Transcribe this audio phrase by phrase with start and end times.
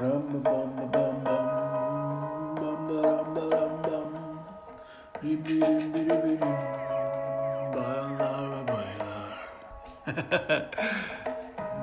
[0.00, 1.54] Ram bam bam bam
[2.56, 4.10] bam bam bam bam
[5.22, 6.40] Rim rim rim rim rim
[7.74, 9.32] Bayanlar ve baylar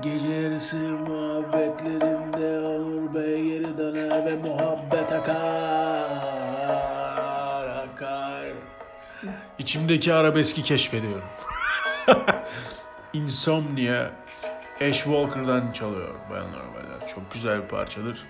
[0.01, 6.08] Gece yarısı muhabbetlerimde Onur Bey geri döner ve muhabbet akar
[7.68, 8.46] akar
[9.60, 11.29] İçimdeki arabeski keşfediyorum.
[13.13, 14.10] Insomnia
[14.81, 17.07] Ash Walker'dan çalıyor bayanlar baylar.
[17.07, 18.25] Çok güzel bir parçadır.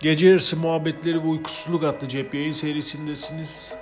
[0.00, 3.72] Gece yarısı muhabbetleri ve uykusuzluk adlı cep yayın serisindesiniz.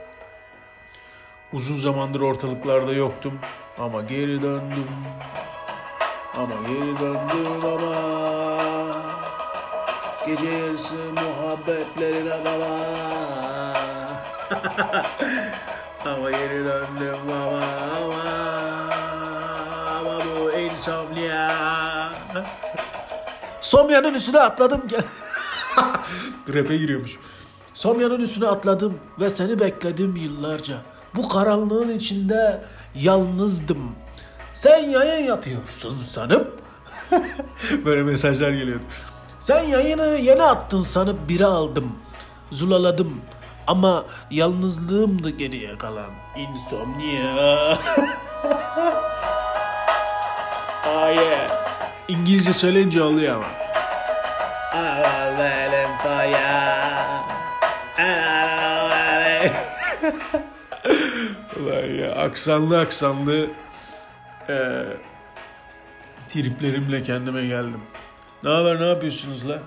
[1.52, 3.38] Uzun zamandır ortalıklarda yoktum
[3.78, 4.86] ama geri döndüm.
[6.36, 8.20] Ama geri döndüm ama
[10.26, 12.78] Gece yarısı muhabbetlerine baba
[16.06, 17.62] Ama geri döndüm ama
[17.96, 18.22] ama
[19.98, 21.69] Ama bu insomnia
[23.70, 24.82] Somya'nın üstüne atladım.
[26.54, 27.18] Rap'e giriyormuş.
[27.74, 30.74] Somya'nın üstüne atladım ve seni bekledim yıllarca.
[31.14, 32.62] Bu karanlığın içinde
[32.94, 33.78] yalnızdım.
[34.54, 36.62] Sen yayın yapıyorsun sanıp
[37.84, 38.82] böyle mesajlar geliyordu.
[39.40, 41.92] Sen yayını yeni attın sanıp biri aldım.
[42.50, 43.20] Zulaladım.
[43.66, 46.10] Ama yalnızlığımdı geriye kalan.
[46.36, 47.78] Insomnia.
[50.84, 51.50] ah yeah.
[52.08, 53.59] İngilizce söyleyince oluyor ama.
[61.60, 63.46] Ulan ya aksanlı aksanlı
[64.48, 64.84] e,
[66.28, 67.80] triplerimle kendime geldim.
[68.42, 69.62] Ne haber ne yapıyorsunuz la?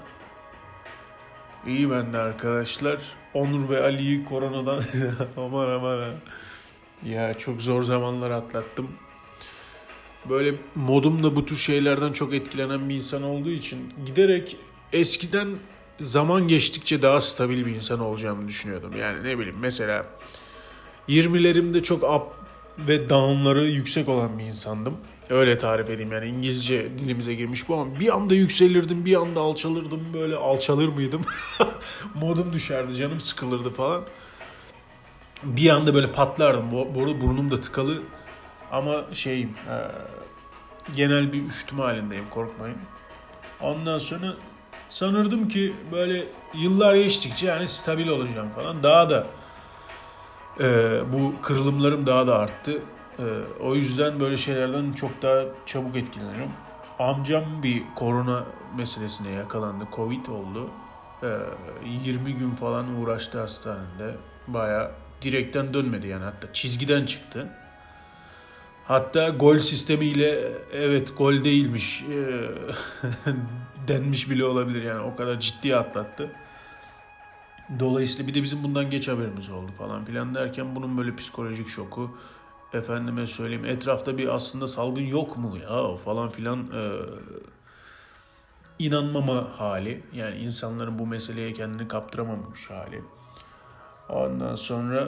[1.68, 2.98] İyi ben de arkadaşlar.
[3.34, 4.84] Onur ve Ali'yi koronadan
[5.38, 6.10] aman aman ha.
[7.06, 8.90] Ya çok zor zamanlar atlattım.
[10.30, 14.58] Böyle modum da bu tür şeylerden çok etkilenen bir insan olduğu için giderek
[14.94, 15.48] eskiden
[16.02, 18.92] zaman geçtikçe daha stabil bir insan olacağımı düşünüyordum.
[19.00, 20.06] Yani ne bileyim mesela
[21.10, 22.44] 20'lerimde çok up
[22.78, 24.98] ve down'ları yüksek olan bir insandım.
[25.30, 30.02] Öyle tarif edeyim yani İngilizce dilimize girmiş bu ama bir anda yükselirdim bir anda alçalırdım
[30.14, 31.22] böyle alçalır mıydım?
[32.16, 34.04] Modum düşerdi canım sıkılırdı falan.
[35.44, 36.72] Bir anda böyle patlardım.
[36.72, 38.02] Bu, bu arada burnum da tıkalı
[38.72, 39.76] ama şeyim e,
[40.96, 42.78] genel bir üşütme halindeyim korkmayın.
[43.62, 44.36] Ondan sonra
[44.90, 48.84] sanırdım ki böyle yıllar geçtikçe yani stabil olacağım falan.
[48.84, 49.28] Daha da
[50.60, 52.80] e, bu kırılımlarım daha da arttı.
[53.20, 53.24] E,
[53.64, 56.52] o yüzden böyle şeylerden çok daha çabuk etkileniyorum.
[57.00, 58.44] Amcam bir korona
[58.78, 59.84] meselesine yakalandı.
[59.96, 60.70] Covid oldu.
[61.24, 61.28] E,
[62.06, 64.16] 20 gün falan uğraştı hastanede.
[64.48, 64.92] Baya
[65.22, 67.50] direkten dönmedi yani hatta çizgiden çıktı.
[68.88, 72.50] Hatta gol sistemiyle evet gol değilmiş e,
[73.88, 76.30] denmiş bile olabilir yani o kadar ciddi atlattı.
[77.80, 82.18] Dolayısıyla bir de bizim bundan geç haberimiz oldu falan filan derken bunun böyle psikolojik şoku
[82.74, 86.92] efendime söyleyeyim etrafta bir aslında salgın yok mu ya falan filan e,
[88.80, 93.04] inanmama hali yani insanların bu meseleye kendini kaptıramamış hali.
[94.10, 95.08] Ondan sonra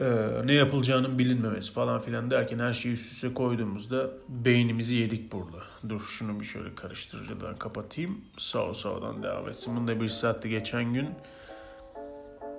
[0.00, 0.06] e,
[0.44, 5.62] ne yapılacağının bilinmemesi falan filan derken her şeyi üst üste koyduğumuzda beynimizi yedik burada.
[5.88, 8.18] Dur şunu bir şöyle karıştırıcıdan kapatayım.
[8.38, 9.76] Sağ sağdan devam etsin.
[9.76, 11.08] Bunda bir saatti geçen gün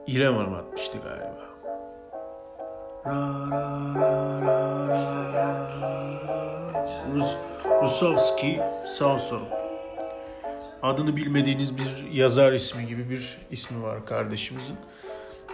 [0.07, 1.53] İrem Hanım atmıştı galiba.
[3.05, 3.95] Ra, ra,
[4.41, 6.13] ra, ra, ra, ra.
[7.13, 7.35] Rus,
[7.81, 9.39] Rusovski Sauso.
[10.81, 14.75] Adını bilmediğiniz bir yazar ismi gibi bir ismi var kardeşimizin.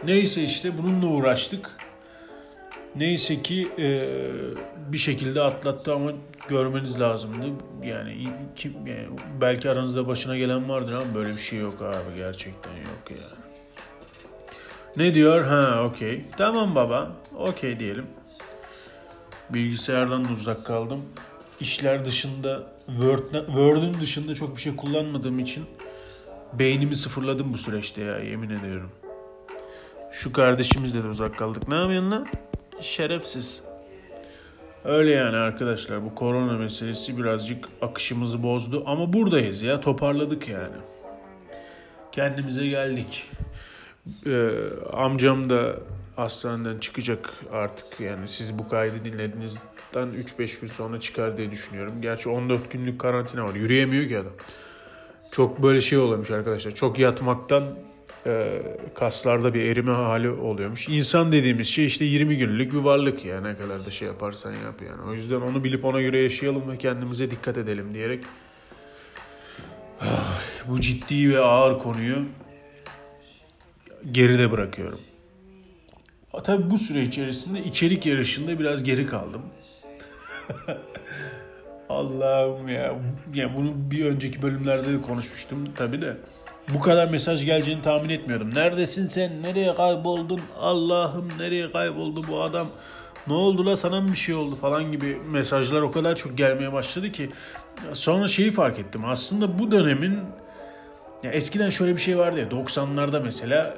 [0.03, 1.77] Neyse işte bununla uğraştık.
[2.95, 4.01] Neyse ki e,
[4.91, 6.11] bir şekilde atlattı ama
[6.49, 7.45] görmeniz lazımdı.
[7.83, 9.07] Yani kim yani
[9.41, 13.39] belki aranızda başına gelen vardır ama böyle bir şey yok abi gerçekten yok yani.
[14.97, 15.41] Ne diyor?
[15.41, 16.25] Ha okey.
[16.37, 17.11] Tamam baba.
[17.37, 18.05] Okey diyelim.
[19.49, 21.05] Bilgisayardan da uzak kaldım.
[21.59, 25.65] İşler dışında Word, Word'ün dışında çok bir şey kullanmadığım için
[26.53, 28.91] beynimi sıfırladım bu süreçte ya yemin ediyorum.
[30.11, 31.67] Şu kardeşimizle de uzak kaldık.
[31.67, 32.27] Ne yapıyorsun lan?
[32.81, 33.63] Şerefsiz.
[34.85, 40.75] Öyle yani arkadaşlar bu korona meselesi birazcık akışımızı bozdu ama buradayız ya toparladık yani.
[42.11, 43.31] Kendimize geldik.
[44.25, 44.49] Ee,
[44.93, 45.75] amcam da
[46.15, 50.07] hastaneden çıkacak artık yani siz bu kaydı dinlediğinizden
[50.39, 51.93] 3-5 gün sonra çıkar diye düşünüyorum.
[52.01, 54.33] Gerçi 14 günlük karantina var yürüyemiyor ki adam.
[55.31, 57.63] Çok böyle şey oluyormuş arkadaşlar çok yatmaktan
[58.95, 60.89] kaslarda bir erime hali oluyormuş.
[60.89, 64.81] İnsan dediğimiz şey işte 20 günlük bir varlık ya ne kadar da şey yaparsan yap
[64.87, 65.09] yani.
[65.09, 68.23] O yüzden onu bilip ona göre yaşayalım ve kendimize dikkat edelim diyerek
[70.67, 72.25] bu ciddi ve ağır konuyu
[74.11, 74.99] geride bırakıyorum.
[76.43, 79.41] Tabi bu süre içerisinde içerik yarışında biraz geri kaldım.
[81.89, 82.95] Allah'ım ya.
[83.33, 83.55] ya.
[83.55, 86.17] Bunu bir önceki bölümlerde de konuşmuştum tabi de.
[86.73, 88.55] Bu kadar mesaj geleceğini tahmin etmiyordum.
[88.55, 89.43] Neredesin sen?
[89.43, 90.41] Nereye kayboldun?
[90.59, 92.67] Allah'ım nereye kayboldu bu adam?
[93.27, 96.73] Ne oldu la sana mı bir şey oldu falan gibi mesajlar o kadar çok gelmeye
[96.73, 97.29] başladı ki
[97.93, 99.05] sonra şeyi fark ettim.
[99.05, 100.19] Aslında bu dönemin
[101.23, 103.73] ya eskiden şöyle bir şey vardı ya 90'larda mesela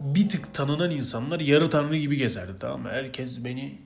[0.00, 2.88] bir tık tanınan insanlar yarı tanrı gibi gezerdi tamam mı?
[2.90, 3.78] Herkes beni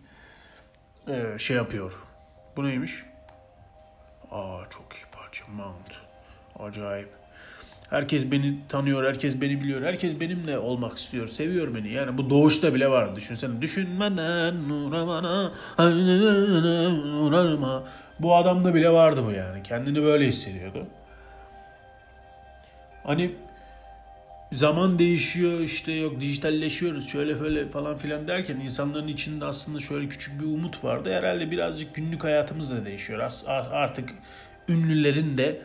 [1.08, 1.92] e, şey yapıyor.
[2.56, 3.02] Bu neymiş?
[4.30, 5.92] Aa çok iyi parça Mount.
[6.58, 7.23] Acayip.
[7.94, 11.92] Herkes beni tanıyor, herkes beni biliyor, herkes benimle olmak istiyor, seviyor beni.
[11.92, 13.16] Yani bu doğuşta bile var.
[13.16, 13.62] Düşünsene.
[13.62, 15.52] Düşünmeden uğramana,
[17.20, 17.84] uğrama.
[18.18, 19.62] Bu adamda bile vardı bu yani.
[19.62, 20.86] Kendini böyle hissediyordu.
[23.04, 23.34] Hani
[24.52, 30.40] zaman değişiyor işte yok dijitalleşiyoruz şöyle böyle falan filan derken insanların içinde aslında şöyle küçük
[30.40, 31.12] bir umut vardı.
[31.12, 33.30] Herhalde birazcık günlük hayatımız da değişiyor.
[33.72, 34.10] Artık
[34.68, 35.60] ünlülerin de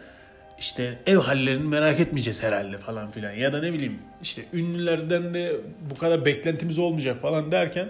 [0.59, 3.31] işte ev hallerini merak etmeyeceğiz herhalde falan filan.
[3.31, 5.55] Ya da ne bileyim işte ünlülerden de
[5.91, 7.87] bu kadar beklentimiz olmayacak falan derken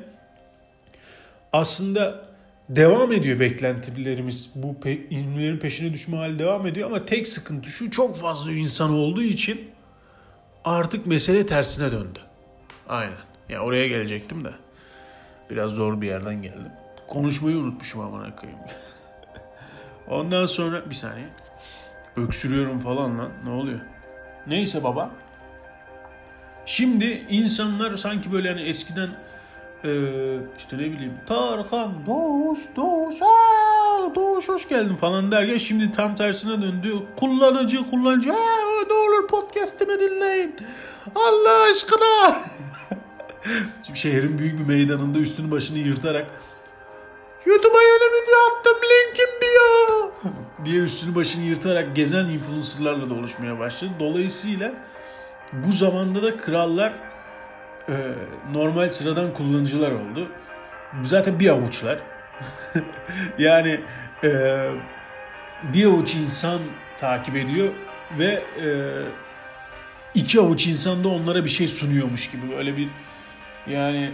[1.53, 2.25] aslında
[2.69, 4.49] devam ediyor beklentilerimiz.
[4.55, 8.91] Bu pe- ünlülerin peşine düşme hali devam ediyor ama tek sıkıntı şu çok fazla insan
[8.91, 9.71] olduğu için
[10.65, 12.19] artık mesele tersine döndü.
[12.87, 13.11] Aynen.
[13.11, 13.17] Ya
[13.49, 14.51] yani oraya gelecektim de.
[15.49, 16.71] Biraz zor bir yerden geldim.
[17.07, 18.61] Konuşmayı unutmuşum amına koyayım.
[20.07, 21.25] Ondan sonra bir saniye.
[22.23, 23.29] Öksürüyorum falan lan.
[23.43, 23.79] Ne oluyor?
[24.47, 25.11] Neyse baba.
[26.65, 29.09] Şimdi insanlar sanki böyle hani eskiden
[29.83, 29.91] e,
[30.57, 36.61] işte ne bileyim Tarkan, Doğuş, Doğuş, aa, Doğuş hoş geldin falan derken şimdi tam tersine
[36.61, 36.93] döndü.
[37.19, 40.55] Kullanıcı, kullanıcı, aa, ne olur podcast'imi dinleyin.
[41.15, 42.41] Allah aşkına.
[43.85, 46.31] şimdi şehrin büyük bir meydanında üstünü başını yırtarak
[47.45, 50.11] YouTube'a yeni video attım linkim bio
[50.65, 53.91] diye üstünü başını yırtarak gezen influencerlarla da oluşmaya başladı.
[53.99, 54.71] Dolayısıyla
[55.53, 56.93] bu zamanda da krallar
[57.89, 57.95] e,
[58.51, 60.27] normal sıradan kullanıcılar oldu.
[61.03, 61.99] Zaten bir avuçlar.
[63.37, 63.81] yani
[64.23, 64.29] e,
[65.63, 66.59] bir avuç insan
[66.97, 67.69] takip ediyor
[68.19, 68.67] ve e,
[70.13, 72.87] iki avuç insan da onlara bir şey sunuyormuş gibi böyle bir
[73.67, 74.11] yani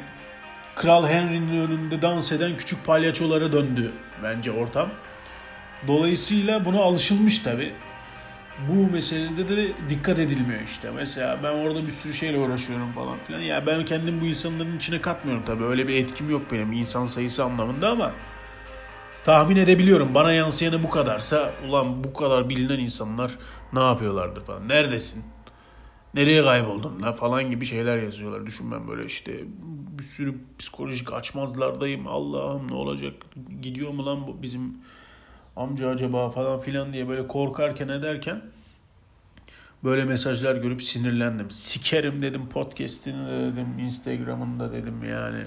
[0.75, 3.91] Kral Henry'nin önünde dans eden küçük palyaçolara döndü
[4.23, 4.89] bence ortam.
[5.87, 7.71] Dolayısıyla buna alışılmış tabi.
[8.69, 10.91] Bu meselede de dikkat edilmiyor işte.
[10.95, 13.39] Mesela ben orada bir sürü şeyle uğraşıyorum falan filan.
[13.39, 15.63] Ya ben kendim bu insanların içine katmıyorum tabi.
[15.63, 18.11] Öyle bir etkim yok benim insan sayısı anlamında ama
[19.23, 20.13] tahmin edebiliyorum.
[20.13, 23.31] Bana yansıyanı bu kadarsa ulan bu kadar bilinen insanlar
[23.73, 24.69] ne yapıyorlardır falan.
[24.69, 25.23] Neredesin?
[26.15, 28.45] Nereye kayboldun la falan gibi şeyler yazıyorlar.
[28.45, 29.43] Düşün ben böyle işte
[29.99, 32.07] bir sürü psikolojik açmazlardayım.
[32.07, 33.13] Allah'ım ne olacak?
[33.61, 34.77] Gidiyor mu lan bu bizim
[35.55, 38.41] amca acaba falan filan diye böyle korkarken ederken
[39.83, 41.51] böyle mesajlar görüp sinirlendim.
[41.51, 45.43] Sikerim dedim podcast'ini de dedim Instagram'ında dedim yani.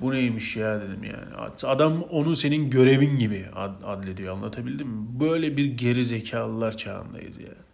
[0.00, 1.50] Bu neymiş ya dedim yani.
[1.62, 5.06] Adam onu senin görevin gibi ad- adlediyor anlatabildim mi?
[5.20, 7.67] Böyle bir geri zekalılar çağındayız yani.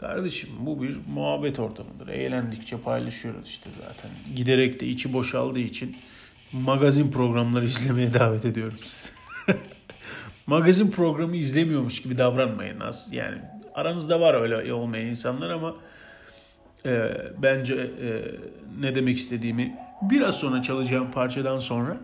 [0.00, 2.08] Kardeşim bu bir muhabbet ortamıdır.
[2.08, 4.10] Eğlendikçe paylaşıyoruz işte zaten.
[4.36, 5.96] Giderek de içi boşaldığı için
[6.52, 9.08] magazin programları izlemeye davet ediyorum sizi.
[10.46, 12.82] magazin programı izlemiyormuş gibi davranmayın.
[13.10, 13.38] Yani
[13.74, 15.74] aranızda var öyle olmayan insanlar ama
[16.86, 18.08] e, bence e,
[18.80, 21.96] ne demek istediğimi biraz sonra çalacağım parçadan sonra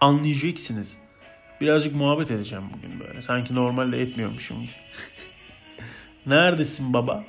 [0.00, 0.98] anlayacaksınız.
[1.60, 3.22] Birazcık muhabbet edeceğim bugün böyle.
[3.22, 4.56] Sanki normalde etmiyormuşum.
[6.26, 7.24] Neredesin baba?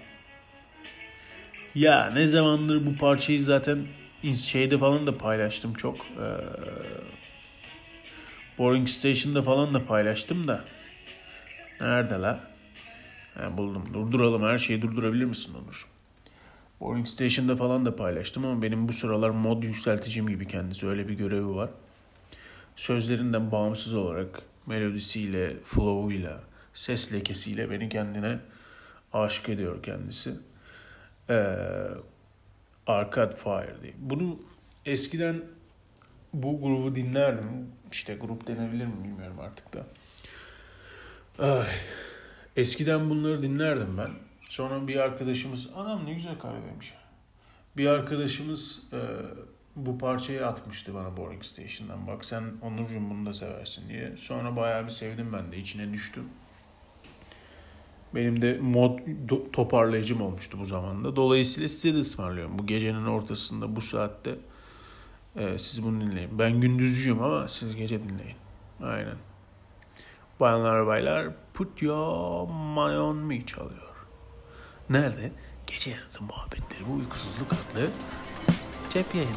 [1.76, 3.86] Ya ne zamandır bu parçayı zaten
[4.34, 5.98] şeyde falan da paylaştım çok.
[5.98, 6.28] Ee,
[8.58, 10.66] Boring Station'da falan da paylaştım da.
[11.82, 12.40] Nerede la?
[13.34, 13.90] Ha, buldum.
[13.94, 14.44] Durduralım.
[14.44, 15.88] Her şeyi durdurabilir misin Onur?
[16.80, 20.88] Boring Station'da falan da paylaştım ama benim bu sıralar mod yükselticim gibi kendisi.
[20.88, 21.70] Öyle bir görevi var.
[22.76, 26.40] Sözlerinden bağımsız olarak melodisiyle, flow'uyla,
[26.74, 28.40] ses lekesiyle beni kendine
[29.14, 30.34] aşık ediyor kendisi.
[31.30, 31.56] Ee,
[32.88, 33.94] Arcade Fire diye.
[34.00, 34.40] Bunu
[34.86, 35.44] eskiden
[36.34, 37.68] bu grubu dinlerdim.
[37.92, 39.86] İşte grup denebilir mi bilmiyorum artık da.
[41.46, 41.68] Ay.
[42.56, 44.12] Eskiden bunları dinlerdim ben.
[44.50, 46.94] Sonra bir arkadaşımız, anam ne güzel kahveymiş.
[47.78, 49.00] Bir arkadaşımız e,
[49.76, 52.08] bu parçayı atmıştı bana Boring Station'dan.
[52.08, 54.18] Bak sen Onurcuğum bunu da seversin diye.
[54.18, 55.58] Sonra bayağı bir sevdim ben de.
[55.58, 56.24] içine düştüm.
[58.16, 59.00] Benim de mod
[59.54, 61.16] toparlayıcım olmuştu bu zamanda.
[61.16, 62.60] Dolayısıyla size de ısmarlıyorum.
[62.60, 64.36] Bu gecenin ortasında bu saatte
[65.36, 66.40] e, siz bunu dinleyin.
[66.40, 68.38] Ben gündüzcüyüm ama siz gece dinleyin.
[68.84, 69.16] Aynen.
[70.40, 73.96] Bayanlar baylar Put Your Money On Me çalıyor.
[74.90, 75.32] Nerede?
[75.68, 77.90] Gece yarısı muhabbetleri bu uykusuzluk adlı
[78.90, 79.36] cep yayını.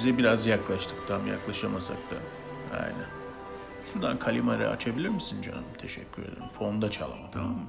[0.00, 1.08] Halimize biraz yaklaştık.
[1.08, 2.16] Tam yaklaşamasak da.
[2.76, 3.06] Aynen.
[3.92, 5.64] Şuradan kalimari açabilir misin canım?
[5.78, 6.48] Teşekkür ederim.
[6.52, 7.66] Fonda çal ama tamam mı?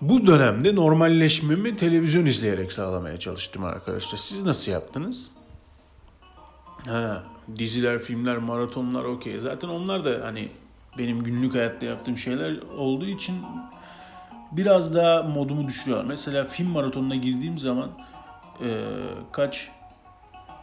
[0.00, 4.18] Bu dönemde normalleşmemi televizyon izleyerek sağlamaya çalıştım arkadaşlar.
[4.18, 5.30] Siz nasıl yaptınız?
[6.86, 7.22] Ha,
[7.58, 9.40] diziler, filmler, maratonlar okey.
[9.40, 10.48] Zaten onlar da hani
[10.98, 13.34] benim günlük hayatta yaptığım şeyler olduğu için
[14.52, 16.04] biraz daha modumu düşürüyor.
[16.04, 17.90] Mesela film maratonuna girdiğim zaman
[18.64, 18.84] e,
[19.32, 19.70] kaç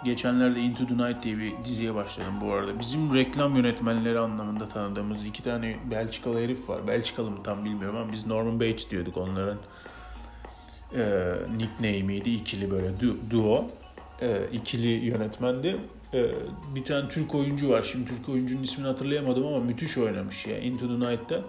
[0.05, 2.79] geçenlerde Into the Night diye bir diziye başladım bu arada.
[2.79, 6.87] Bizim reklam yönetmenleri anlamında tanıdığımız iki tane Belçikalı herif var.
[6.87, 9.57] Belçikalı mı tam bilmiyorum ama biz Norman Bates diyorduk onların
[10.95, 12.29] e, nickname'iydi.
[12.29, 13.67] ikili böyle du- duo.
[14.21, 15.77] E, ikili yönetmendi.
[16.13, 16.25] E,
[16.75, 17.81] bir tane Türk oyuncu var.
[17.81, 21.41] Şimdi Türk oyuncunun ismini hatırlayamadım ama müthiş oynamış ya Into the Night'ta.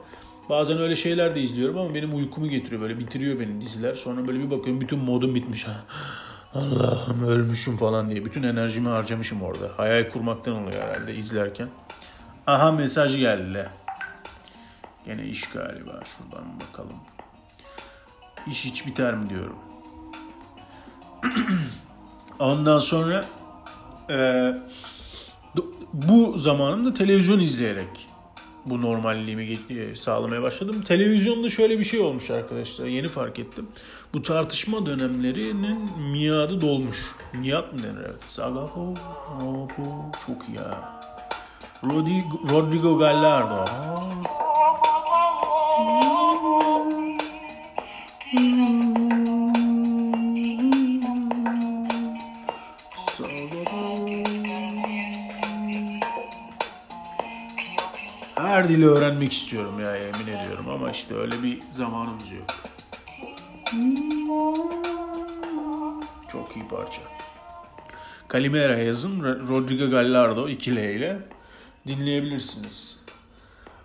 [0.50, 2.80] Bazen öyle şeyler de izliyorum ama benim uykumu getiriyor.
[2.80, 3.94] Böyle bitiriyor beni diziler.
[3.94, 5.66] Sonra böyle bir bakıyorum bütün modum bitmiş.
[6.54, 8.24] Allah'ım ölmüşüm falan diye.
[8.24, 9.70] Bütün enerjimi harcamışım orada.
[9.76, 11.68] Hayal kurmaktan oluyor herhalde izlerken.
[12.46, 13.70] Aha mesaj geldi.
[15.06, 16.00] Gene iş galiba.
[16.04, 16.98] Şuradan bakalım.
[18.50, 19.58] İş hiç biter mi diyorum.
[22.38, 23.24] Ondan sonra
[24.10, 24.52] e,
[25.92, 28.07] bu zamanımda televizyon izleyerek
[28.66, 30.82] bu normalliğimi e, sağlamaya başladım.
[30.82, 32.86] Televizyonda şöyle bir şey olmuş arkadaşlar.
[32.86, 33.66] Yeni fark ettim.
[34.14, 37.06] Bu tartışma dönemlerinin miadı dolmuş.
[37.32, 38.00] Miat mı denir?
[38.00, 38.22] Evet.
[38.28, 38.94] Saga oh,
[39.42, 39.68] oh,
[40.26, 41.00] çok iyi ya.
[41.84, 43.64] Rodrigo, Rodrigo Gallardo.
[48.30, 48.77] her
[59.18, 62.46] öğrenmek istiyorum ya yemin ediyorum ama işte öyle bir zamanımız yok.
[66.32, 67.00] Çok iyi parça.
[68.28, 71.18] Kalimera yazın Rodrigo Gallardo 2 L ile
[71.86, 72.98] dinleyebilirsiniz.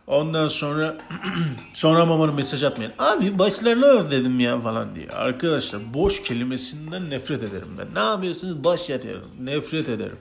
[0.08, 0.98] Ondan sonra
[1.74, 2.94] sonra mamanın mesaj atmayın.
[3.00, 5.10] Abi başlarını özledim ya falan diye.
[5.10, 7.96] Arkadaşlar boş kelimesinden nefret ederim ben.
[7.96, 8.64] Ne yapıyorsunuz?
[8.64, 9.30] Baş yatıyorum.
[9.40, 10.18] Nefret ederim.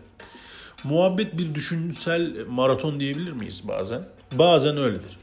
[0.85, 4.05] Muhabbet bir düşünsel maraton diyebilir miyiz bazen?
[4.38, 5.18] Bazen öyledir.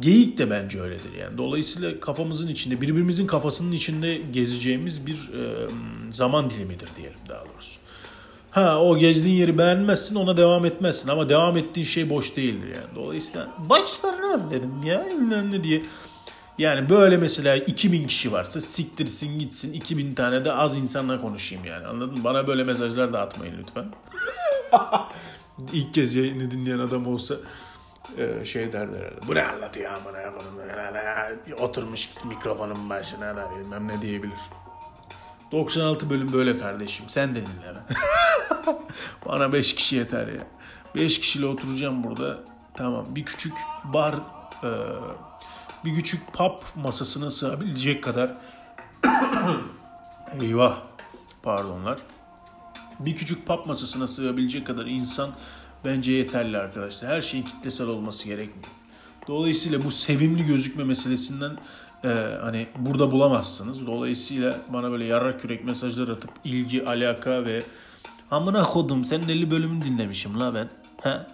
[0.00, 1.38] Geyik de bence öyledir yani.
[1.38, 5.68] Dolayısıyla kafamızın içinde, birbirimizin kafasının içinde gezeceğimiz bir e,
[6.10, 7.76] zaman dilimidir diyelim daha doğrusu.
[8.50, 13.04] Ha o gezdiğin yeri beğenmezsin ona devam etmezsin ama devam ettiğin şey boş değildir yani.
[13.04, 15.06] Dolayısıyla başlarına dedim ya
[15.50, 15.82] ne diye.
[16.58, 21.86] Yani böyle mesela 2000 kişi varsa siktirsin gitsin 2000 tane de az insanla konuşayım yani
[21.86, 22.24] anladın mı?
[22.24, 23.84] Bana böyle mesajlar da atmayın lütfen.
[25.72, 27.34] İlk kez yayını dinleyen adam olsa
[28.18, 29.00] e, şey derler.
[29.28, 31.60] Bu ne anlatıyor amına koyayım.
[31.60, 34.38] Oturmuş mikrofonun başına da bilmem ne diyebilir.
[35.52, 37.08] 96 bölüm böyle kardeşim.
[37.08, 37.74] Sen de dinle.
[39.26, 40.46] Bana 5 kişi yeter ya.
[40.94, 42.38] 5 kişiyle oturacağım burada.
[42.74, 43.04] Tamam.
[43.08, 43.52] Bir küçük
[43.84, 44.14] bar
[44.62, 44.70] e,
[45.84, 48.32] bir küçük pub masasına sığabilecek kadar
[50.40, 50.76] eyvah
[51.42, 51.98] pardonlar
[53.00, 55.30] bir küçük pub masasına sığabilecek kadar insan
[55.84, 57.10] bence yeterli arkadaşlar.
[57.10, 58.68] Her şeyin kitlesel olması gerekmiyor.
[59.28, 61.58] Dolayısıyla bu sevimli gözükme meselesinden
[62.04, 62.08] e,
[62.42, 63.86] hani burada bulamazsınız.
[63.86, 67.62] Dolayısıyla bana böyle yarrak kürek mesajlar atıp ilgi, alaka ve
[68.30, 70.68] amına kodum senin 50 bölümünü dinlemişim la ben.
[71.02, 71.26] He?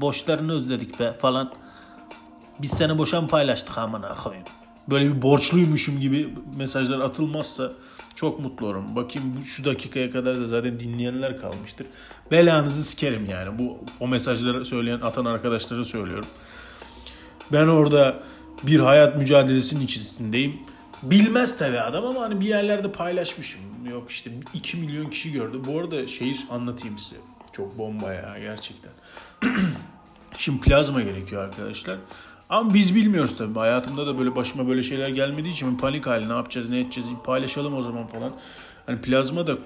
[0.00, 1.52] Boşlarını özledik be falan.
[2.58, 4.46] Biz seni boşan paylaştık amına koyayım.
[4.90, 7.72] Böyle bir borçluymuşum gibi mesajlar atılmazsa
[8.14, 8.96] çok mutlu olurum.
[8.96, 11.86] Bakayım şu dakikaya kadar da zaten dinleyenler kalmıştır.
[12.30, 13.58] Belanızı sikerim yani.
[13.58, 16.26] Bu o mesajları söyleyen atan arkadaşlara söylüyorum.
[17.52, 18.22] Ben orada
[18.62, 20.60] bir hayat mücadelesinin içerisindeyim.
[21.02, 23.60] Bilmez tabi adam ama hani bir yerlerde paylaşmışım.
[23.90, 25.60] Yok işte 2 milyon kişi gördü.
[25.66, 27.20] Bu arada şeyi anlatayım size.
[27.52, 28.90] Çok bomba ya gerçekten.
[30.38, 31.98] Şimdi plazma gerekiyor arkadaşlar.
[32.52, 33.58] Ama biz bilmiyoruz tabii.
[33.58, 37.74] Hayatımda da böyle başıma böyle şeyler gelmediği için panik hali ne yapacağız ne edeceğiz paylaşalım
[37.74, 38.30] o zaman falan.
[38.86, 39.56] Hani plazma da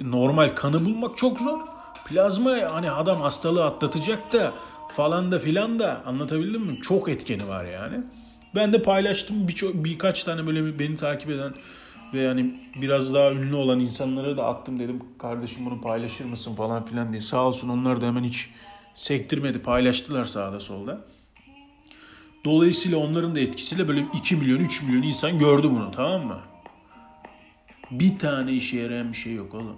[0.00, 1.60] normal kanı bulmak çok zor.
[2.08, 4.54] Plazma hani adam hastalığı atlatacak da
[4.96, 6.80] falan da filan da anlatabildim mi?
[6.80, 8.00] Çok etkeni var yani.
[8.54, 11.54] Ben de paylaştım birçok birkaç tane böyle beni takip eden
[12.14, 16.84] ve yani biraz daha ünlü olan insanlara da attım dedim kardeşim bunu paylaşır mısın falan
[16.84, 17.20] filan diye.
[17.20, 18.50] Sağ olsun onlar da hemen hiç
[18.94, 21.15] sektirmedi paylaştılar sağda solda.
[22.46, 26.40] Dolayısıyla onların da etkisiyle böyle 2 milyon 3 milyon insan gördü bunu tamam mı?
[27.90, 29.76] Bir tane işe yarayan bir şey yok oğlum.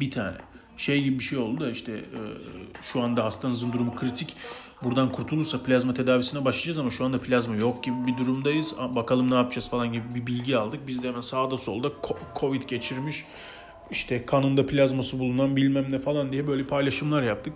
[0.00, 0.36] Bir tane.
[0.76, 2.20] Şey gibi bir şey oldu da işte e,
[2.92, 4.34] şu anda hastanızın durumu kritik.
[4.84, 8.74] Buradan kurtulursa plazma tedavisine başlayacağız ama şu anda plazma yok gibi bir durumdayız.
[8.94, 10.80] Bakalım ne yapacağız falan gibi bir bilgi aldık.
[10.86, 11.88] Biz de hemen sağda solda
[12.40, 13.24] Covid geçirmiş
[13.90, 17.52] işte kanında plazması bulunan bilmem ne falan diye böyle paylaşımlar yaptık.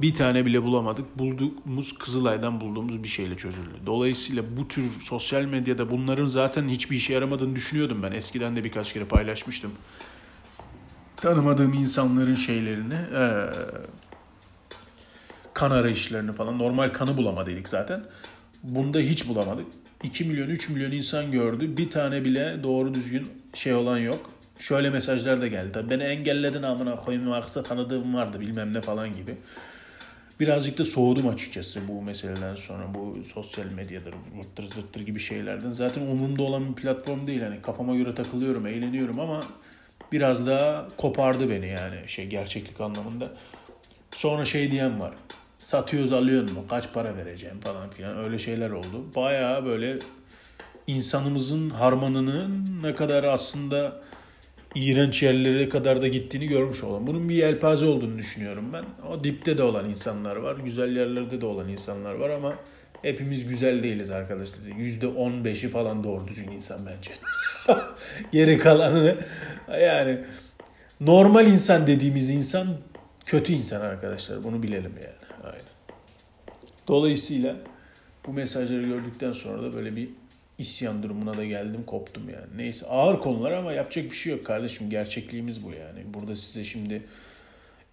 [0.00, 1.18] Bir tane bile bulamadık.
[1.18, 3.74] Bulduğumuz Kızılay'dan bulduğumuz bir şeyle çözüldü.
[3.86, 8.12] Dolayısıyla bu tür sosyal medyada bunların zaten hiçbir işe yaramadığını düşünüyordum ben.
[8.12, 9.72] Eskiden de birkaç kere paylaşmıştım.
[11.16, 13.46] Tanımadığım insanların şeylerini, ee,
[15.54, 16.58] kan arayışlarını falan.
[16.58, 18.00] Normal kanı bulamadıydık zaten.
[18.62, 19.66] Bunda hiç bulamadık.
[20.02, 21.76] 2 milyon 3 milyon insan gördü.
[21.76, 24.30] Bir tane bile doğru düzgün şey olan yok.
[24.58, 25.72] Şöyle mesajlar da geldi.
[25.72, 29.36] Tabii beni engelledin amına koyayım varsa tanıdığım vardı bilmem ne falan gibi.
[30.40, 32.94] Birazcık da soğudum açıkçası bu meseleden sonra.
[32.94, 35.72] Bu sosyal medyadır, vırttır zırttır gibi şeylerden.
[35.72, 37.42] Zaten umurumda olan bir platform değil.
[37.42, 39.44] Hani kafama göre takılıyorum, eğleniyorum ama
[40.12, 43.32] biraz daha kopardı beni yani şey gerçeklik anlamında.
[44.12, 45.12] Sonra şey diyen var
[45.64, 49.04] satıyoruz alıyor mu kaç para vereceğim falan filan öyle şeyler oldu.
[49.16, 49.98] Bayağı böyle
[50.86, 54.00] insanımızın harmanının ne kadar aslında
[54.74, 57.06] iğrenç yerlere kadar da gittiğini görmüş olalım.
[57.06, 58.84] Bunun bir yelpaze olduğunu düşünüyorum ben.
[59.08, 62.54] O dipte de olan insanlar var, güzel yerlerde de olan insanlar var ama
[63.02, 64.58] hepimiz güzel değiliz arkadaşlar.
[64.58, 67.10] %15'i falan doğru düzgün insan bence.
[68.32, 69.16] Geri kalanı
[69.80, 70.20] yani
[71.00, 72.66] normal insan dediğimiz insan
[73.26, 74.42] kötü insan arkadaşlar.
[74.42, 75.44] Bunu bilelim yani.
[75.44, 75.74] Aynen.
[76.88, 77.56] Dolayısıyla
[78.26, 80.08] bu mesajları gördükten sonra da böyle bir
[80.58, 82.46] isyan durumuna da geldim koptum yani.
[82.56, 84.90] Neyse ağır konular ama yapacak bir şey yok kardeşim.
[84.90, 86.14] Gerçekliğimiz bu yani.
[86.14, 87.02] Burada size şimdi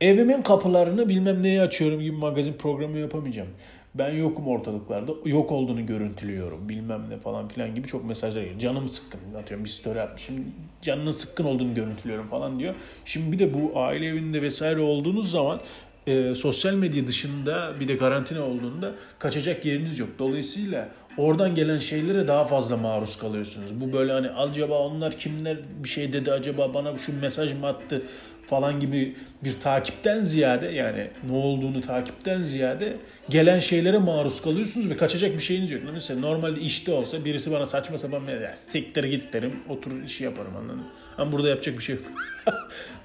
[0.02, 3.50] evimin kapılarını bilmem neye açıyorum gibi magazin programı yapamayacağım.
[3.95, 5.12] Ben yokum ortalıklarda.
[5.26, 6.69] Yok olduğunu görüntülüyorum.
[6.69, 8.60] Bilmem ne falan filan gibi çok mesajlar geliyor.
[8.60, 9.19] Canım sıkkın.
[9.39, 10.36] Atıyorum bir story atmışım.
[10.82, 12.76] Canının sıkkın olduğunu görüntülüyorum falan diyor.
[13.06, 15.62] Şimdi bir de bu aile evinde vesaire olduğunuz zaman
[16.08, 20.10] e, sosyal medya dışında bir de karantina olduğunda kaçacak yeriniz yok.
[20.19, 23.82] Dolayısıyla oradan gelen şeylere daha fazla maruz kalıyorsunuz.
[23.82, 28.02] Bu böyle hani acaba onlar kimler bir şey dedi acaba bana şu mesaj mı attı
[28.47, 32.97] falan gibi bir takipten ziyade yani ne olduğunu takipten ziyade
[33.30, 35.82] gelen şeylere maruz kalıyorsunuz ve kaçacak bir şeyiniz yok.
[35.93, 40.56] Mesela normalde işte olsa birisi bana saçma sapan ya siktir git derim oturur işi yaparım
[40.58, 40.82] anladın
[41.17, 42.06] Ama burada yapacak bir şey yok.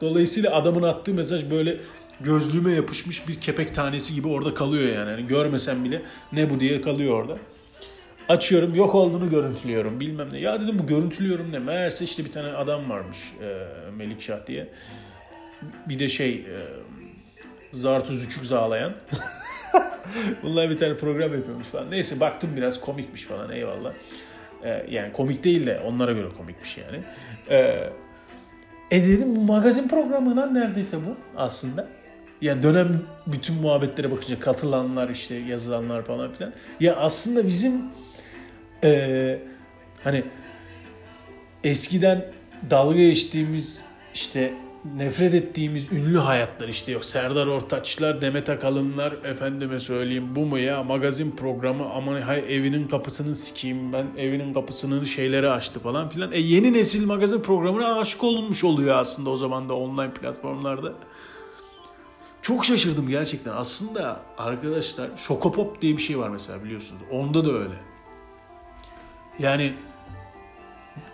[0.01, 1.77] Dolayısıyla adamın attığı mesaj böyle
[2.21, 5.11] gözlüğüme yapışmış bir kepek tanesi gibi orada kalıyor yani.
[5.11, 7.39] yani görmesem bile ne bu diye kalıyor orada.
[8.29, 10.39] Açıyorum yok olduğunu görüntülüyorum bilmem ne.
[10.39, 11.59] Ya dedim bu görüntülüyorum ne?
[11.59, 13.63] Meğerse işte bir tane adam varmış e,
[13.97, 14.69] Melikşah diye.
[15.89, 16.59] Bir de şey e,
[17.73, 18.93] Zartuz Üçük Zağlayan.
[20.43, 21.91] Bunlar bir tane program yapıyormuş falan.
[21.91, 23.93] Neyse baktım biraz komikmiş falan eyvallah.
[24.65, 27.01] E, yani komik değil de onlara göre komikmiş yani.
[27.51, 27.57] E,
[28.91, 31.89] e dedim bu magazin programı lan neredeyse bu aslında
[32.41, 36.53] yani dönem bütün muhabbetlere bakınca katılanlar işte yazılanlar falan filan.
[36.81, 37.83] Ya aslında bizim
[38.85, 39.39] e,
[40.05, 40.25] hani
[41.65, 42.33] eskiden
[42.71, 43.83] dalga geçtiğimiz
[44.15, 44.55] işte
[44.97, 50.83] nefret ettiğimiz ünlü hayatlar işte yok Serdar Ortaçlar, Demet Akalınlar efendime söyleyeyim bu mu ya
[50.83, 56.33] magazin programı aman hay evinin kapısını sikeyim ben evinin kapısını şeyleri açtı falan filan.
[56.33, 60.93] E yeni nesil magazin programına aşık olunmuş oluyor aslında o zaman da online platformlarda.
[62.43, 63.53] Çok şaşırdım gerçekten.
[63.53, 67.03] Aslında arkadaşlar Şokopop diye bir şey var mesela biliyorsunuz.
[67.13, 67.96] Onda da öyle.
[69.39, 69.73] Yani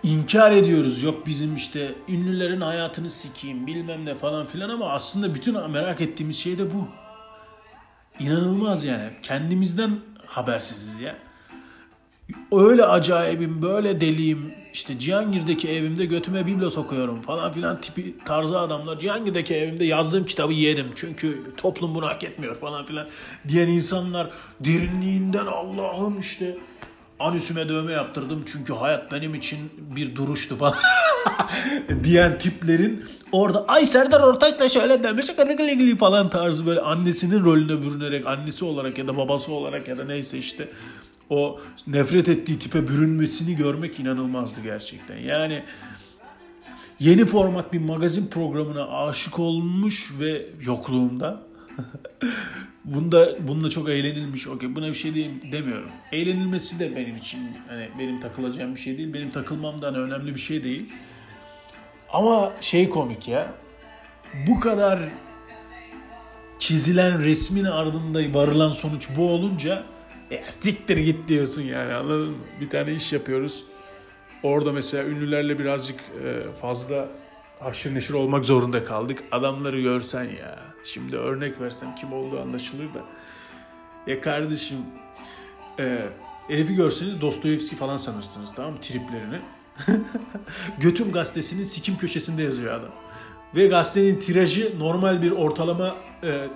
[0.03, 1.03] inkar ediyoruz.
[1.03, 6.37] Yok bizim işte ünlülerin hayatını sikeyim bilmem ne falan filan ama aslında bütün merak ettiğimiz
[6.37, 6.87] şey de bu.
[8.19, 9.09] İnanılmaz yani.
[9.23, 11.15] Kendimizden habersiziz ya.
[12.51, 18.99] Öyle acayibim, böyle deliyim, işte Cihangir'deki evimde götüme biblo sokuyorum falan filan tipi tarzı adamlar.
[18.99, 23.07] Cihangir'deki evimde yazdığım kitabı yedim çünkü toplum bunu hak etmiyor falan filan
[23.47, 26.57] diyen insanlar derinliğinden Allah'ım işte
[27.23, 29.59] anüsüme dövme yaptırdım çünkü hayat benim için
[29.95, 30.75] bir duruştu falan
[32.03, 35.25] diyen tiplerin orada ay Serdar Ortaç da şöyle demiş
[35.99, 40.37] falan tarzı böyle annesinin rolüne bürünerek annesi olarak ya da babası olarak ya da neyse
[40.37, 40.67] işte
[41.29, 45.17] o nefret ettiği tipe bürünmesini görmek inanılmazdı gerçekten.
[45.17, 45.63] Yani
[46.99, 51.52] yeni format bir magazin programına aşık olmuş ve yokluğunda
[52.85, 54.47] bunda bununla çok eğlenilmiş.
[54.47, 55.89] Okey buna bir şey diyeyim, demiyorum.
[56.11, 59.13] Eğlenilmesi de benim için hani benim takılacağım bir şey değil.
[59.13, 60.93] Benim takılmamdan önemli bir şey değil.
[62.09, 63.53] Ama şey komik ya.
[64.47, 64.99] Bu kadar
[66.59, 69.83] çizilen resmin ardında varılan sonuç bu olunca
[70.31, 72.37] ya siktir git diyorsun yani anladın mı?
[72.61, 73.63] Bir tane iş yapıyoruz.
[74.43, 77.07] Orada mesela ünlülerle birazcık e, fazla
[77.61, 79.23] aşırı neşir olmak zorunda kaldık.
[79.31, 80.72] Adamları görsen ya.
[80.83, 83.01] Şimdi örnek versem kim olduğu anlaşılır da.
[84.07, 84.77] Ya kardeşim
[85.79, 85.99] e,
[86.49, 88.81] Elif'i görseniz Dostoyevski falan sanırsınız tamam mı?
[88.81, 89.39] Triplerini.
[90.79, 92.91] Götüm gazetesinin sikim köşesinde yazıyor adam.
[93.55, 96.47] Ve gazetenin tirajı normal bir ortalama e,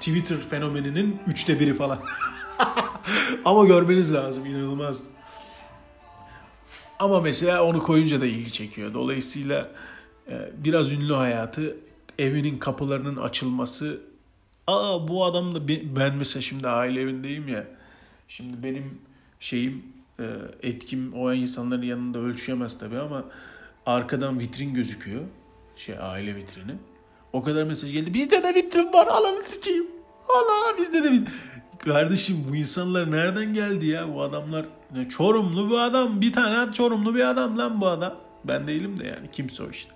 [0.00, 1.98] Twitter fenomeninin üçte biri falan.
[3.44, 5.04] Ama görmeniz lazım inanılmaz.
[6.98, 8.94] Ama mesela onu koyunca da ilgi çekiyor.
[8.94, 9.70] Dolayısıyla
[10.28, 11.76] e, biraz ünlü hayatı,
[12.18, 14.00] evinin kapılarının açılması.
[14.66, 17.66] Aa bu adam da ben mesela şimdi aile evindeyim ya.
[18.28, 18.98] Şimdi benim
[19.40, 19.82] şeyim
[20.20, 20.24] e,
[20.62, 23.24] etkim o insanların yanında ölçüyemez tabii ama
[23.86, 25.22] arkadan vitrin gözüküyor.
[25.76, 26.72] Şey aile vitrini.
[27.32, 28.14] O kadar mesaj geldi.
[28.14, 29.06] Bizde de vitrin var.
[29.06, 29.86] Alanı sikeyim.
[30.28, 31.34] Allah bizde de vitrin.
[31.78, 34.14] Kardeşim bu insanlar nereden geldi ya?
[34.14, 36.20] Bu adamlar ne Çorumlu bir adam.
[36.20, 38.14] Bir tane Çorumlu bir adam lan bu adam.
[38.44, 39.92] Ben değilim de yani kimse o işte.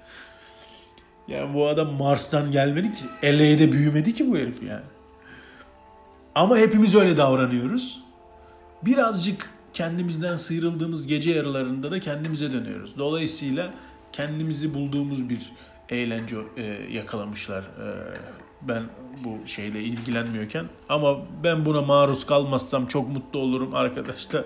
[1.30, 3.04] Yani bu adam Mars'tan gelmedi ki.
[3.24, 4.84] LA'de büyümedi ki bu herif yani.
[6.34, 8.00] Ama hepimiz öyle davranıyoruz.
[8.82, 12.98] Birazcık kendimizden sıyrıldığımız gece yarılarında da kendimize dönüyoruz.
[12.98, 13.70] Dolayısıyla
[14.12, 15.52] kendimizi bulduğumuz bir
[15.88, 17.62] eğlence e, yakalamışlar.
[17.62, 17.86] E,
[18.62, 18.82] ben
[19.24, 24.44] bu şeyle ilgilenmiyorken ama ben buna maruz kalmazsam çok mutlu olurum arkadaşlar.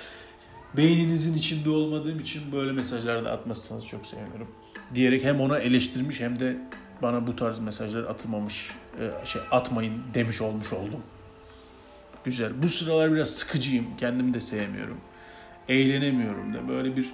[0.76, 4.48] Beyninizin içinde olmadığım için böyle mesajlar da atmazsanız çok sevinirim.
[4.94, 6.56] Diyerek hem ona eleştirmiş hem de
[7.02, 11.02] bana bu tarz mesajlar atılmamış, e, şey atmayın demiş olmuş oldum.
[12.24, 12.62] Güzel.
[12.62, 13.86] Bu sıralar biraz sıkıcıyım.
[13.96, 15.00] Kendimi de sevmiyorum.
[15.68, 16.68] Eğlenemiyorum da.
[16.68, 17.12] Böyle bir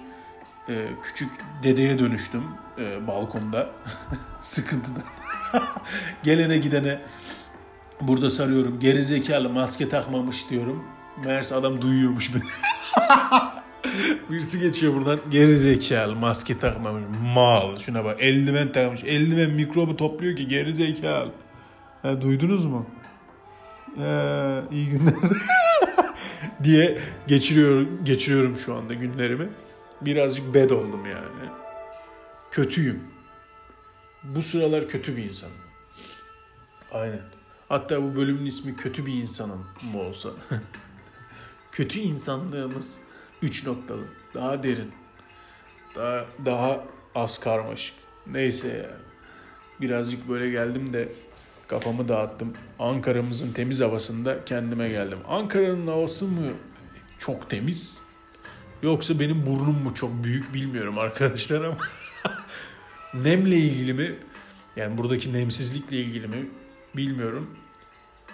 [0.69, 1.29] e, küçük
[1.63, 2.43] dedeye dönüştüm
[2.77, 3.69] e, balkonda.
[4.41, 5.03] Sıkıntıdan.
[6.23, 6.99] Gelene gidene
[8.01, 8.79] burada sarıyorum.
[8.79, 10.83] Geri zekalı maske takmamış diyorum.
[11.25, 12.43] Meğerse adam duyuyormuş beni.
[14.29, 17.03] Birisi geçiyor buradan geri zekalı maske takmamış.
[17.21, 19.03] Mal şuna bak eldiven takmış.
[19.03, 21.31] Eldiven mikrobu topluyor ki geri zekalı.
[22.01, 22.85] Ha, duydunuz mu?
[23.97, 25.13] Ee, iyi günler
[26.63, 29.49] diye geçiriyorum geçiriyorum şu anda günlerimi.
[30.01, 31.49] Birazcık bed oldum yani.
[32.51, 33.03] Kötüyüm.
[34.23, 35.55] Bu sıralar kötü bir insanım.
[36.91, 37.21] Aynen.
[37.69, 40.29] Hatta bu bölümün ismi kötü bir insanım mı olsa.
[41.71, 42.97] kötü insanlığımız
[43.41, 44.03] 3 noktalı.
[44.33, 44.91] Daha derin.
[45.95, 46.83] Daha, daha
[47.15, 47.95] az karmaşık.
[48.27, 48.97] Neyse ya.
[49.81, 51.09] Birazcık böyle geldim de
[51.67, 52.53] kafamı dağıttım.
[52.79, 55.19] Ankara'mızın temiz havasında kendime geldim.
[55.27, 56.51] Ankara'nın havası mı
[57.19, 58.01] çok temiz?
[58.81, 61.77] Yoksa benim burnum mu çok büyük bilmiyorum arkadaşlar ama
[63.13, 64.15] nemle ilgili mi
[64.75, 66.49] yani buradaki nemsizlikle ilgili mi
[66.95, 67.49] bilmiyorum.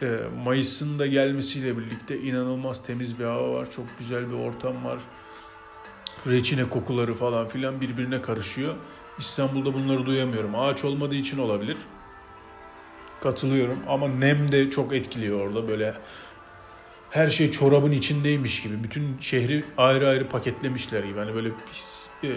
[0.01, 3.71] Ee, Mayıs'ın da gelmesiyle birlikte inanılmaz temiz bir hava var.
[3.71, 4.99] Çok güzel bir ortam var.
[6.27, 8.75] Reçine kokuları falan filan birbirine karışıyor.
[9.17, 10.55] İstanbul'da bunları duyamıyorum.
[10.55, 11.77] Ağaç olmadığı için olabilir.
[13.21, 15.93] Katılıyorum ama nem de çok etkiliyor orada böyle
[17.09, 18.83] her şey çorabın içindeymiş gibi.
[18.83, 21.19] Bütün şehri ayrı ayrı paketlemişler gibi.
[21.19, 22.29] Hani böyle pis, e,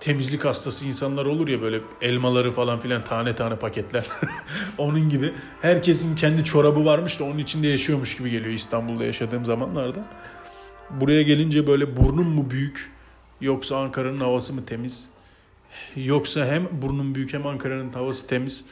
[0.00, 4.06] temizlik hastası insanlar olur ya böyle elmaları falan filan tane tane paketler.
[4.78, 5.32] onun gibi.
[5.62, 10.04] Herkesin kendi çorabı varmış da onun içinde yaşıyormuş gibi geliyor İstanbul'da yaşadığım zamanlarda.
[10.90, 12.90] Buraya gelince böyle burnum mu büyük
[13.40, 15.10] yoksa Ankara'nın havası mı temiz?
[15.96, 18.64] Yoksa hem burnum büyük hem Ankara'nın havası temiz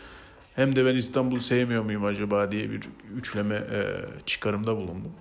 [0.54, 2.80] hem de ben İstanbul'u sevmiyor muyum acaba diye bir
[3.16, 3.84] üçleme e,
[4.26, 5.12] çıkarımda bulundum.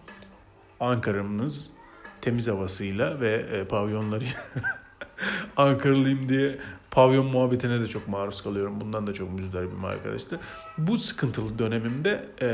[0.79, 1.73] Ankara'mız
[2.21, 4.25] temiz havasıyla ve e, pavyonları
[5.57, 6.57] Ankaralıyım diye
[6.91, 8.81] pavyon muhabbetine de çok maruz kalıyorum.
[8.81, 10.39] Bundan da çok müzdaribim arkadaşlar.
[10.77, 12.49] Bu sıkıntılı dönemimde e,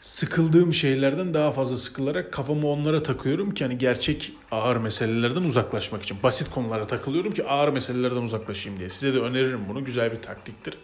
[0.00, 6.18] sıkıldığım şeylerden daha fazla sıkılarak kafamı onlara takıyorum ki hani gerçek ağır meselelerden uzaklaşmak için.
[6.22, 8.90] Basit konulara takılıyorum ki ağır meselelerden uzaklaşayım diye.
[8.90, 9.84] Size de öneririm bunu.
[9.84, 10.74] Güzel bir taktiktir.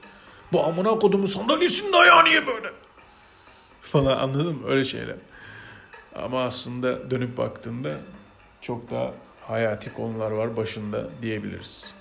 [0.52, 2.72] Bu amına kodumun sandalyesinin ayağı niye böyle?
[3.80, 4.68] Falan anladın mı?
[4.68, 5.16] Öyle şeyler.
[6.14, 7.90] Ama aslında dönüp baktığında
[8.60, 9.14] çok daha
[9.46, 11.94] hayati konular var başında diyebiliriz.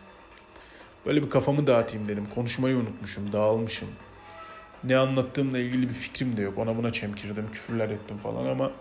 [1.05, 2.27] Böyle bir kafamı dağıtayım dedim.
[2.35, 3.89] Konuşmayı unutmuşum, dağılmışım
[4.83, 6.57] ne anlattığımla ilgili bir fikrim de yok.
[6.57, 8.71] Ona buna çemkirdim, küfürler ettim falan ama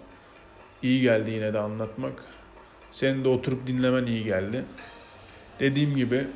[0.82, 2.12] iyi geldi yine de anlatmak.
[2.90, 4.64] Senin de oturup dinlemen iyi geldi.
[5.60, 6.26] Dediğim gibi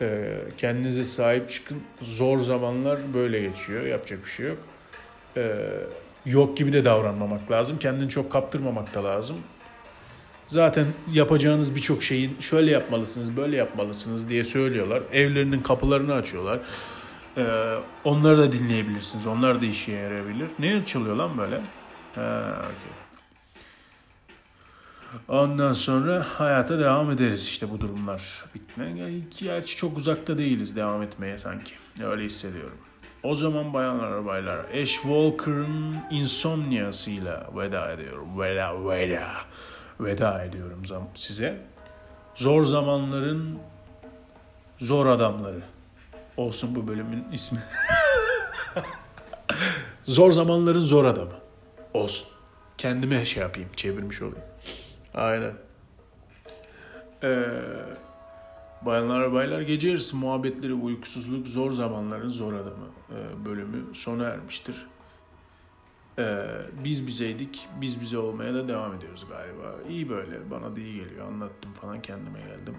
[0.00, 1.82] e, kendinize sahip çıkın.
[2.02, 3.86] Zor zamanlar böyle geçiyor.
[3.86, 4.58] Yapacak bir şey yok.
[5.36, 5.70] E,
[6.26, 7.78] yok gibi de davranmamak lazım.
[7.78, 9.36] Kendini çok kaptırmamak da lazım.
[10.48, 15.02] Zaten yapacağınız birçok şeyin şöyle yapmalısınız, böyle yapmalısınız diye söylüyorlar.
[15.12, 16.58] Evlerinin kapılarını açıyorlar.
[17.36, 19.26] Ee, onları da dinleyebilirsiniz.
[19.26, 20.48] Onlar da işe yarayabilir.
[20.58, 21.60] Ne çalıyor lan böyle?
[22.14, 22.98] Ha, okay.
[25.28, 28.92] Ondan sonra hayata devam ederiz işte bu durumlar bitme.
[29.38, 31.72] Gerçi çok uzakta değiliz devam etmeye sanki.
[32.04, 32.76] Öyle hissediyorum.
[33.22, 38.40] O zaman bayanlar baylar Ash Walker'ın Insomnia'sıyla veda ediyorum.
[38.40, 39.28] Veda veda.
[40.00, 40.82] Veda ediyorum
[41.14, 41.60] size.
[42.34, 43.58] Zor zamanların
[44.78, 45.62] Zor adamları.
[46.36, 47.58] Olsun bu bölümün ismi.
[50.06, 51.32] zor zamanların zor adamı.
[51.94, 52.28] Olsun.
[52.78, 54.44] Kendime şey yapayım, çevirmiş olayım.
[55.14, 55.52] Aynen.
[57.22, 57.44] Ee,
[58.82, 64.86] bayanlar baylar gece yarısı muhabbetleri, uykusuzluk, zor zamanların zor adamı e, bölümü sona ermiştir.
[66.18, 66.46] Ee,
[66.84, 69.74] biz bizeydik, biz bize olmaya da devam ediyoruz galiba.
[69.88, 71.26] İyi böyle, bana da iyi geliyor.
[71.26, 72.74] Anlattım falan, kendime geldim.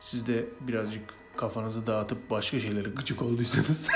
[0.00, 1.02] Siz de birazcık
[1.36, 3.88] kafanızı dağıtıp başka şeylere gıcık olduysanız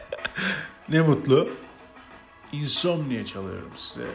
[0.88, 1.48] ne mutlu.
[2.52, 4.06] Insomnia çalıyorum size.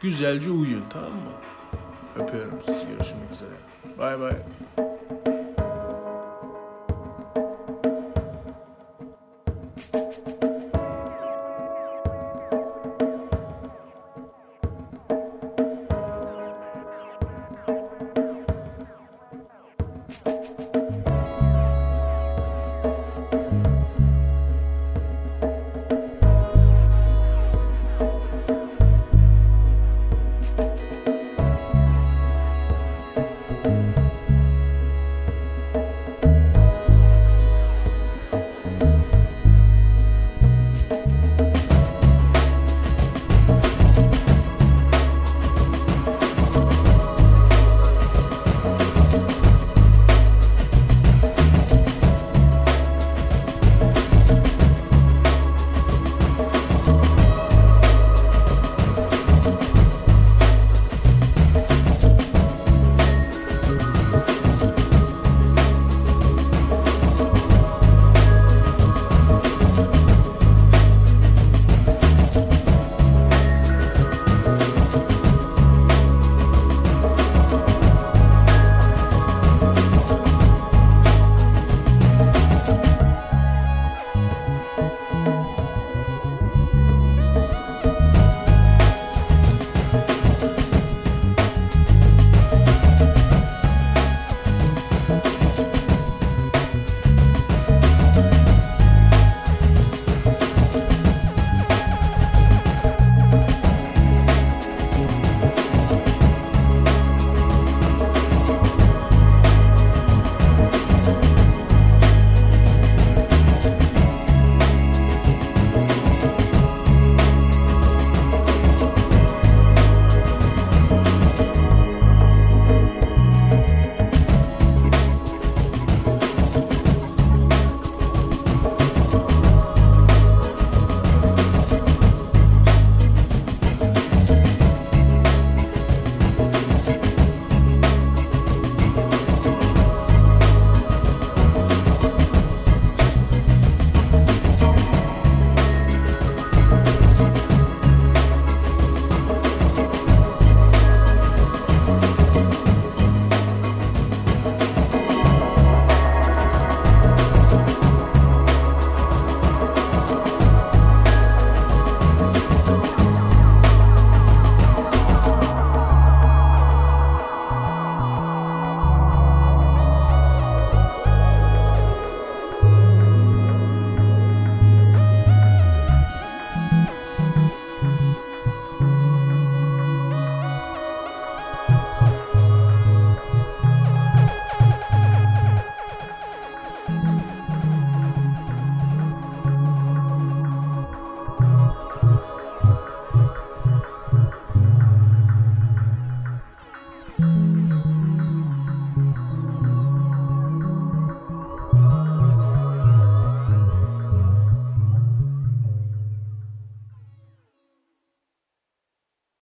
[0.00, 1.32] Güzelce uyuyun tamam mı?
[2.16, 2.86] Öpüyorum sizi.
[2.86, 3.54] Görüşmek üzere.
[3.98, 4.32] Bay bay.